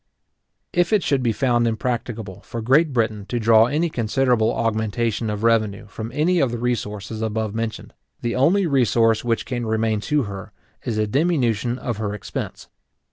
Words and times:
If 0.73 0.91
it 0.91 1.03
should 1.03 1.21
be 1.21 1.31
found 1.31 1.67
impracticable 1.67 2.41
for 2.41 2.59
Great 2.63 2.91
Britain 2.91 3.23
to 3.27 3.39
draw 3.39 3.67
any 3.67 3.87
considerable 3.87 4.51
augmentation 4.51 5.29
of 5.29 5.43
revenue 5.43 5.85
from 5.85 6.11
any 6.11 6.39
of 6.39 6.49
the 6.49 6.57
resources 6.57 7.21
above 7.21 7.53
mentioned, 7.53 7.93
the 8.21 8.35
only 8.35 8.65
resource 8.65 9.23
which 9.23 9.45
can 9.45 9.63
remain 9.67 10.01
to 10.09 10.23
her, 10.23 10.53
is 10.83 10.97
a 10.97 11.05
diminution 11.05 11.77
of 11.77 11.97
her 11.97 12.15
expense. 12.15 12.67